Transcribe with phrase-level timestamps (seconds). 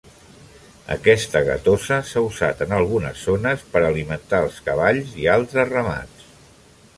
[0.93, 6.27] Aquesta gatosa s'ha usat en algunes zones per alimentar els cavalls i altres ramats.